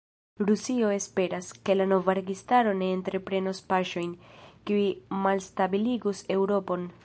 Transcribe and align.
Rusio 0.43 0.87
esperas, 0.93 1.49
ke 1.67 1.75
la 1.81 1.85
nova 1.91 2.15
registaro 2.19 2.73
ne 2.79 2.89
entreprenos 2.95 3.61
paŝojn, 3.73 4.15
kiuj 4.71 4.89
malstabiligus 5.27 6.29
Eŭropon. 6.39 6.93